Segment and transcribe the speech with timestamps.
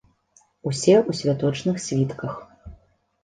[0.69, 2.33] Усе ў святочных світках.